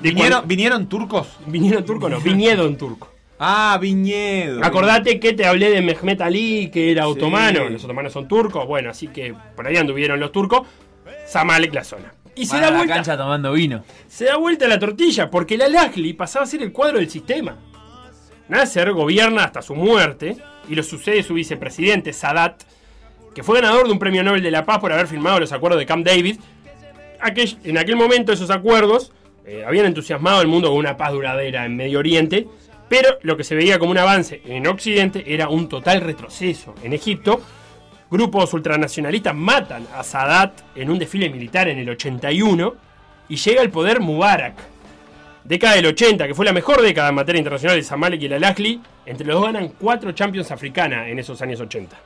De 0.00 0.10
¿Vinieron, 0.10 0.46
¿Vinieron 0.46 0.86
turcos? 0.88 1.26
viñedo 1.46 1.78
en 1.78 1.84
turco, 1.84 2.08
no, 2.08 2.20
viñedo 2.20 2.66
en 2.66 2.76
turco. 2.76 3.12
Ah, 3.40 3.78
viñedo. 3.80 4.64
Acordate 4.64 5.18
que 5.18 5.32
te 5.32 5.46
hablé 5.46 5.70
de 5.70 5.80
Mehmet 5.82 6.20
Ali, 6.20 6.70
que 6.72 6.92
era 6.92 7.04
Sí. 7.04 7.10
otomano, 7.10 7.68
los 7.68 7.82
otomanos 7.84 8.12
son 8.12 8.28
turcos, 8.28 8.66
bueno, 8.66 8.90
así 8.90 9.08
que 9.08 9.34
por 9.56 9.66
ahí 9.66 9.76
anduvieron 9.76 10.20
los 10.20 10.30
turcos, 10.32 10.62
Zamalek 11.28 11.72
la 11.74 11.84
zona. 11.84 12.12
Y 12.38 12.46
se 12.46 12.60
da 12.60 12.70
la 12.70 12.76
vuelta. 12.76 12.94
cancha 12.94 13.16
tomando 13.16 13.52
vino. 13.52 13.82
se 14.06 14.26
da 14.26 14.36
vuelta 14.36 14.68
la 14.68 14.78
tortilla, 14.78 15.28
porque 15.28 15.54
el 15.54 15.62
Al-Ahly 15.62 16.12
pasaba 16.12 16.44
a 16.44 16.46
ser 16.46 16.62
el 16.62 16.72
cuadro 16.72 16.98
del 16.98 17.10
sistema. 17.10 17.56
Nasser 18.48 18.92
gobierna 18.92 19.44
hasta 19.44 19.60
su 19.60 19.74
muerte 19.74 20.36
y 20.68 20.74
lo 20.74 20.82
sucede 20.82 21.22
su 21.22 21.34
vicepresidente 21.34 22.12
Sadat, 22.12 22.62
que 23.34 23.42
fue 23.42 23.60
ganador 23.60 23.86
de 23.86 23.92
un 23.92 23.98
premio 23.98 24.22
Nobel 24.22 24.42
de 24.42 24.50
la 24.50 24.64
Paz 24.64 24.78
por 24.78 24.92
haber 24.92 25.06
firmado 25.08 25.40
los 25.40 25.52
acuerdos 25.52 25.80
de 25.80 25.86
Camp 25.86 26.06
David. 26.06 26.38
En 27.64 27.76
aquel 27.76 27.96
momento 27.96 28.32
esos 28.32 28.50
acuerdos 28.50 29.12
eh, 29.44 29.64
habían 29.66 29.86
entusiasmado 29.86 30.38
al 30.38 30.46
mundo 30.46 30.68
con 30.68 30.78
una 30.78 30.96
paz 30.96 31.12
duradera 31.12 31.64
en 31.64 31.76
Medio 31.76 31.98
Oriente, 31.98 32.46
pero 32.88 33.18
lo 33.22 33.36
que 33.36 33.44
se 33.44 33.54
veía 33.54 33.78
como 33.78 33.90
un 33.90 33.98
avance 33.98 34.40
en 34.44 34.66
Occidente 34.66 35.24
era 35.26 35.48
un 35.48 35.68
total 35.68 36.00
retroceso. 36.00 36.74
En 36.82 36.92
Egipto, 36.92 37.40
grupos 38.10 38.52
ultranacionalistas 38.54 39.34
matan 39.34 39.86
a 39.94 40.02
Sadat 40.02 40.60
en 40.74 40.90
un 40.90 40.98
desfile 40.98 41.28
militar 41.28 41.68
en 41.68 41.78
el 41.78 41.88
81 41.90 42.74
y 43.28 43.36
llega 43.36 43.60
al 43.60 43.70
poder 43.70 44.00
Mubarak. 44.00 44.54
Década 45.44 45.76
del 45.76 45.86
80, 45.86 46.26
que 46.26 46.34
fue 46.34 46.44
la 46.44 46.52
mejor 46.52 46.82
década 46.82 47.08
en 47.08 47.14
materia 47.14 47.38
internacional 47.38 47.76
de 47.76 47.82
Zamalek 47.82 48.20
y 48.22 48.26
el 48.26 48.34
Al-Ahly, 48.34 48.80
entre 49.06 49.26
los 49.26 49.36
dos 49.36 49.44
ganan 49.46 49.68
cuatro 49.78 50.12
Champions 50.12 50.50
africanas 50.50 51.08
en 51.08 51.18
esos 51.18 51.40
años 51.40 51.60
80. 51.60 51.96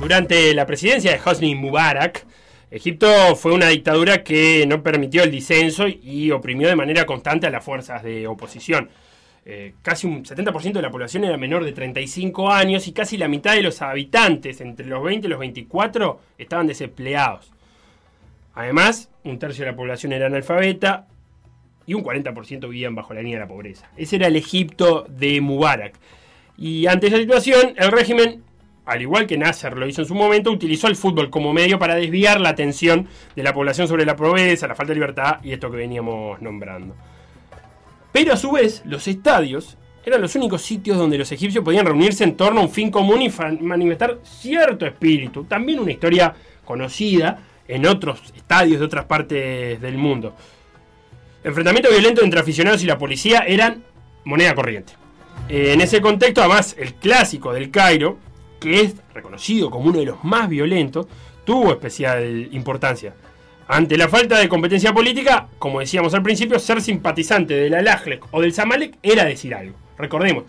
Durante 0.00 0.52
la 0.52 0.66
presidencia 0.66 1.12
de 1.12 1.20
Hosni 1.24 1.54
Mubarak, 1.54 2.26
Egipto 2.72 3.36
fue 3.36 3.52
una 3.52 3.68
dictadura 3.68 4.24
que 4.24 4.64
no 4.66 4.82
permitió 4.82 5.22
el 5.22 5.30
disenso 5.30 5.86
y 5.88 6.30
oprimió 6.30 6.68
de 6.68 6.74
manera 6.74 7.04
constante 7.04 7.46
a 7.46 7.50
las 7.50 7.62
fuerzas 7.62 8.02
de 8.02 8.26
oposición. 8.26 8.88
Eh, 9.44 9.74
casi 9.82 10.06
un 10.06 10.24
70% 10.24 10.72
de 10.72 10.80
la 10.80 10.90
población 10.90 11.24
era 11.24 11.36
menor 11.36 11.64
de 11.64 11.72
35 11.72 12.50
años 12.50 12.88
y 12.88 12.92
casi 12.92 13.18
la 13.18 13.28
mitad 13.28 13.52
de 13.52 13.62
los 13.62 13.82
habitantes, 13.82 14.62
entre 14.62 14.86
los 14.86 15.04
20 15.04 15.26
y 15.26 15.30
los 15.30 15.38
24, 15.38 16.18
estaban 16.38 16.66
desempleados. 16.66 17.52
Además, 18.54 19.10
un 19.22 19.38
tercio 19.38 19.66
de 19.66 19.72
la 19.72 19.76
población 19.76 20.14
era 20.14 20.26
analfabeta 20.28 21.08
y 21.84 21.92
un 21.92 22.02
40% 22.02 22.70
vivían 22.70 22.94
bajo 22.94 23.12
la 23.12 23.20
línea 23.20 23.36
de 23.36 23.44
la 23.44 23.48
pobreza. 23.48 23.90
Ese 23.98 24.16
era 24.16 24.28
el 24.28 24.36
Egipto 24.36 25.04
de 25.10 25.42
Mubarak. 25.42 25.98
Y 26.56 26.86
ante 26.86 27.08
esa 27.08 27.18
situación, 27.18 27.74
el 27.76 27.92
régimen, 27.92 28.42
al 28.84 29.00
igual 29.00 29.26
que 29.26 29.38
Nasser 29.38 29.76
lo 29.76 29.86
hizo 29.86 30.02
en 30.02 30.08
su 30.08 30.14
momento, 30.14 30.50
utilizó 30.50 30.88
el 30.88 30.96
fútbol 30.96 31.30
como 31.30 31.52
medio 31.52 31.78
para 31.78 31.94
desviar 31.94 32.40
la 32.40 32.48
atención 32.48 33.06
de 33.36 33.42
la 33.42 33.52
población 33.52 33.86
sobre 33.86 34.04
la 34.04 34.16
pobreza, 34.16 34.66
la 34.66 34.74
falta 34.74 34.90
de 34.90 34.96
libertad 34.96 35.36
y 35.42 35.52
esto 35.52 35.70
que 35.70 35.76
veníamos 35.76 36.40
nombrando. 36.42 36.96
Pero 38.10 38.32
a 38.32 38.36
su 38.36 38.52
vez, 38.52 38.82
los 38.84 39.06
estadios 39.08 39.78
eran 40.04 40.20
los 40.20 40.34
únicos 40.34 40.62
sitios 40.62 40.98
donde 40.98 41.16
los 41.16 41.30
egipcios 41.30 41.64
podían 41.64 41.86
reunirse 41.86 42.24
en 42.24 42.36
torno 42.36 42.60
a 42.60 42.64
un 42.64 42.70
fin 42.70 42.90
común 42.90 43.22
y 43.22 43.30
manifestar 43.60 44.18
cierto 44.22 44.84
espíritu. 44.84 45.44
También 45.44 45.78
una 45.78 45.92
historia 45.92 46.34
conocida 46.64 47.38
en 47.68 47.86
otros 47.86 48.32
estadios 48.36 48.80
de 48.80 48.86
otras 48.86 49.04
partes 49.04 49.80
del 49.80 49.96
mundo. 49.96 50.34
Enfrentamientos 51.44 51.92
violentos 51.92 52.24
entre 52.24 52.40
aficionados 52.40 52.82
y 52.82 52.86
la 52.86 52.98
policía 52.98 53.44
eran 53.46 53.84
moneda 54.24 54.54
corriente. 54.54 54.94
Eh, 55.48 55.72
en 55.72 55.80
ese 55.80 56.00
contexto, 56.00 56.40
además, 56.40 56.76
el 56.78 56.94
clásico 56.94 57.52
del 57.52 57.70
Cairo, 57.70 58.18
que 58.62 58.80
es 58.80 58.94
reconocido 59.14 59.70
como 59.70 59.90
uno 59.90 59.98
de 59.98 60.06
los 60.06 60.22
más 60.24 60.48
violentos, 60.48 61.06
tuvo 61.44 61.72
especial 61.72 62.48
importancia. 62.52 63.14
Ante 63.68 63.96
la 63.96 64.08
falta 64.08 64.38
de 64.38 64.48
competencia 64.48 64.92
política, 64.92 65.48
como 65.58 65.80
decíamos 65.80 66.14
al 66.14 66.22
principio, 66.22 66.58
ser 66.58 66.80
simpatizante 66.80 67.54
del 67.54 67.74
Al-Ahly 67.74 68.20
o 68.30 68.40
del 68.40 68.52
Zamalek 68.52 68.98
era 69.02 69.24
decir 69.24 69.54
algo. 69.54 69.76
Recordemos, 69.96 70.44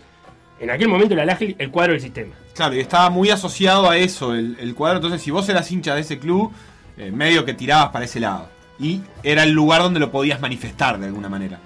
en 0.60 0.70
aquel 0.70 0.88
momento 0.88 1.14
el 1.14 1.20
Al-Ahly, 1.20 1.56
el 1.58 1.70
cuadro 1.70 1.92
del 1.92 2.00
sistema. 2.00 2.34
Claro, 2.54 2.74
y 2.74 2.80
estaba 2.80 3.10
muy 3.10 3.30
asociado 3.30 3.88
a 3.88 3.96
eso 3.96 4.34
el, 4.34 4.56
el 4.60 4.74
cuadro. 4.74 4.98
Entonces, 4.98 5.22
si 5.22 5.30
vos 5.30 5.48
eras 5.48 5.70
hincha 5.70 5.94
de 5.94 6.02
ese 6.02 6.18
club, 6.18 6.52
eh, 6.96 7.10
medio 7.10 7.44
que 7.44 7.54
tirabas 7.54 7.90
para 7.90 8.04
ese 8.04 8.20
lado. 8.20 8.48
Y 8.78 9.00
era 9.22 9.42
el 9.42 9.50
lugar 9.50 9.82
donde 9.82 10.00
lo 10.00 10.10
podías 10.10 10.40
manifestar 10.40 10.98
de 10.98 11.06
alguna 11.06 11.28
manera. 11.28 11.58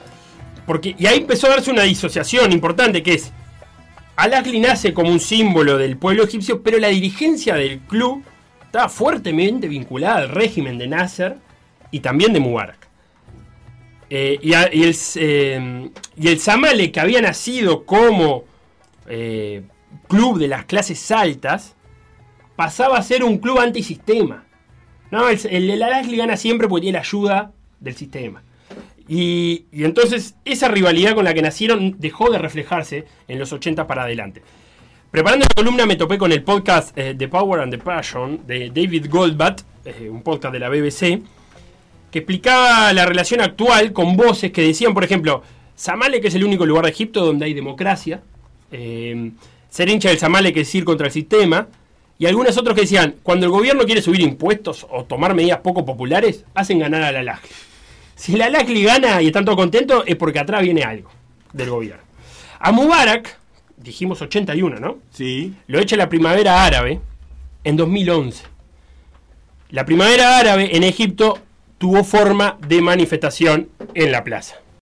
Porque, 0.66 0.94
y 0.98 1.06
ahí 1.06 1.18
empezó 1.18 1.46
a 1.46 1.50
darse 1.50 1.70
una 1.70 1.82
disociación 1.82 2.52
importante 2.52 3.02
que 3.02 3.14
es, 3.14 3.32
Al-Ahly 4.18 4.58
nace 4.58 4.92
como 4.92 5.12
un 5.12 5.20
símbolo 5.20 5.78
del 5.78 5.96
pueblo 5.96 6.24
egipcio, 6.24 6.60
pero 6.60 6.78
la 6.78 6.88
dirigencia 6.88 7.54
del 7.54 7.78
club 7.78 8.24
estaba 8.66 8.88
fuertemente 8.88 9.68
vinculada 9.68 10.16
al 10.16 10.28
régimen 10.30 10.76
de 10.76 10.88
Nasser 10.88 11.36
y 11.92 12.00
también 12.00 12.32
de 12.32 12.40
Mubarak. 12.40 12.88
Eh, 14.10 14.40
y, 14.42 14.54
el, 14.54 14.96
eh, 15.14 15.90
y 16.16 16.28
el 16.28 16.40
Zamalek, 16.40 16.94
que 16.94 17.00
había 17.00 17.22
nacido 17.22 17.86
como 17.86 18.42
eh, 19.06 19.62
club 20.08 20.40
de 20.40 20.48
las 20.48 20.64
clases 20.64 21.12
altas, 21.12 21.76
pasaba 22.56 22.98
a 22.98 23.02
ser 23.04 23.22
un 23.22 23.38
club 23.38 23.60
antisistema. 23.60 24.46
No, 25.12 25.28
el, 25.28 25.38
el, 25.46 25.80
Al-Ahly 25.80 26.16
gana 26.16 26.36
siempre 26.36 26.66
porque 26.66 26.82
tiene 26.82 26.98
la 26.98 27.02
ayuda 27.02 27.52
del 27.78 27.94
sistema. 27.94 28.42
Y, 29.08 29.64
entonces 29.72 30.34
esa 30.44 30.68
rivalidad 30.68 31.14
con 31.14 31.24
la 31.24 31.32
que 31.32 31.42
nacieron 31.42 31.96
dejó 31.98 32.30
de 32.30 32.38
reflejarse 32.38 33.06
en 33.26 33.38
los 33.38 33.52
80 33.52 33.86
para 33.86 34.02
adelante. 34.02 34.42
Preparando 35.10 35.46
la 35.48 35.54
columna 35.54 35.86
me 35.86 35.96
topé 35.96 36.18
con 36.18 36.30
el 36.32 36.42
podcast 36.42 36.96
eh, 36.98 37.14
The 37.16 37.28
Power 37.28 37.60
and 37.60 37.72
the 37.72 37.78
Passion 37.78 38.46
de 38.46 38.68
David 38.68 39.06
Goldbat, 39.08 39.62
eh, 39.86 40.10
un 40.10 40.22
podcast 40.22 40.52
de 40.52 40.58
la 40.58 40.68
BBC, 40.68 41.22
que 42.10 42.18
explicaba 42.18 42.92
la 42.92 43.06
relación 43.06 43.40
actual 43.40 43.92
con 43.92 44.16
voces 44.16 44.52
que 44.52 44.62
decían, 44.62 44.92
por 44.92 45.04
ejemplo, 45.04 45.42
Zamalek 45.78 46.26
es 46.26 46.34
el 46.34 46.44
único 46.44 46.66
lugar 46.66 46.84
de 46.84 46.90
Egipto 46.90 47.24
donde 47.24 47.46
hay 47.46 47.54
democracia, 47.54 48.20
eh, 48.70 49.30
ser 49.70 49.88
hincha 49.88 50.10
del 50.10 50.18
Zamalek 50.18 50.58
es 50.58 50.74
ir 50.74 50.84
contra 50.84 51.06
el 51.06 51.12
sistema, 51.12 51.68
y 52.18 52.26
algunos 52.26 52.58
otros 52.58 52.74
que 52.74 52.80
decían, 52.80 53.14
cuando 53.22 53.46
el 53.46 53.52
gobierno 53.52 53.84
quiere 53.84 54.02
subir 54.02 54.20
impuestos 54.20 54.86
o 54.90 55.04
tomar 55.04 55.34
medidas 55.34 55.60
poco 55.60 55.86
populares, 55.86 56.44
hacen 56.54 56.80
ganar 56.80 57.14
a 57.14 57.22
la. 57.22 57.40
Si 58.18 58.36
la 58.36 58.46
Al-Ahly 58.46 58.82
gana 58.82 59.22
y 59.22 59.28
están 59.28 59.44
todos 59.44 59.56
contentos, 59.56 60.02
es 60.04 60.16
porque 60.16 60.40
atrás 60.40 60.62
viene 60.62 60.82
algo 60.82 61.08
del 61.52 61.70
gobierno. 61.70 62.02
A 62.58 62.72
Mubarak, 62.72 63.38
dijimos 63.76 64.20
81, 64.20 64.80
¿no? 64.80 64.98
Sí. 65.12 65.54
Lo 65.68 65.78
echa 65.78 65.96
la 65.96 66.08
primavera 66.08 66.64
árabe 66.64 67.00
en 67.62 67.76
2011. 67.76 68.42
La 69.70 69.84
primavera 69.84 70.36
árabe 70.36 70.76
en 70.76 70.82
Egipto 70.82 71.38
tuvo 71.78 72.02
forma 72.02 72.58
de 72.66 72.80
manifestación 72.82 73.68
en 73.94 74.10
la 74.10 74.24
plaza. 74.24 74.56